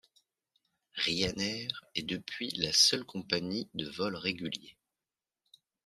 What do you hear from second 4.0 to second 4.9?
réguliers.